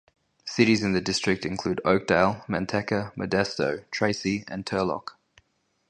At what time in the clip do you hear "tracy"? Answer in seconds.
3.91-4.43